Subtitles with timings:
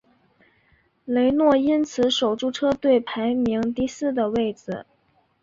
[1.05, 4.87] 雷诺因此守住车队排名第四的位子。